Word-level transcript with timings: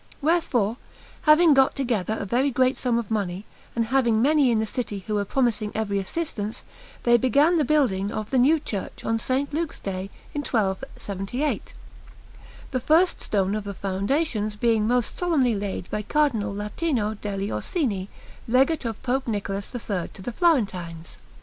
Wherefore, 0.19 0.77
having 1.25 1.53
got 1.53 1.75
together 1.75 2.17
a 2.19 2.25
very 2.25 2.49
great 2.49 2.75
sum 2.75 2.97
of 2.97 3.11
money, 3.11 3.45
and 3.75 3.85
having 3.93 4.19
many 4.19 4.49
in 4.49 4.57
the 4.57 4.65
city 4.65 5.03
who 5.05 5.13
were 5.13 5.25
promising 5.25 5.71
every 5.75 5.99
assistance, 5.99 6.63
they 7.03 7.17
began 7.17 7.59
the 7.59 7.63
building 7.63 8.11
of 8.11 8.31
the 8.31 8.39
new 8.39 8.57
church 8.59 9.05
on 9.05 9.19
St. 9.19 9.53
Luke's 9.53 9.79
Day, 9.79 10.09
in 10.33 10.41
1278; 10.41 11.75
the 12.71 12.79
first 12.79 13.21
stone 13.21 13.53
of 13.53 13.63
the 13.63 13.75
foundations 13.75 14.55
being 14.55 14.87
most 14.87 15.19
solemnly 15.19 15.53
laid 15.53 15.87
by 15.91 16.01
Cardinal 16.01 16.51
Latino 16.51 17.13
degli 17.13 17.51
Orsini, 17.51 18.09
Legate 18.47 18.85
of 18.85 19.03
Pope 19.03 19.27
Nicholas 19.27 19.71
III 19.71 20.07
to 20.15 20.23
the 20.23 20.31
Florentines. 20.31 21.17